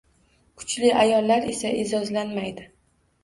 Kuchli 0.61 0.89
ayollar 1.01 1.45
esa 1.51 1.73
eʼzozlanmaydi. 1.83 2.67